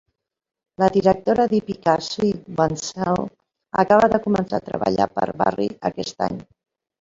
[0.83, 2.29] La Directora d'Hípica, Sue
[2.61, 3.21] Wentzel,
[3.85, 6.43] acaba de començar a treballar per Barrie aquest any.